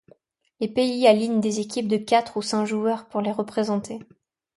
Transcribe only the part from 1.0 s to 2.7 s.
alignent des équipes de quatre ou cinq